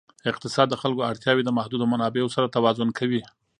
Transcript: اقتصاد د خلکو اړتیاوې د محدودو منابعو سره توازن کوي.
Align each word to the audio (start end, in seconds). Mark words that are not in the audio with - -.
اقتصاد 0.31 0.67
د 0.69 0.75
خلکو 0.81 1.07
اړتیاوې 1.09 1.43
د 1.45 1.49
محدودو 1.57 1.85
منابعو 1.93 2.33
سره 2.35 2.53
توازن 2.55 2.89
کوي. 2.99 3.21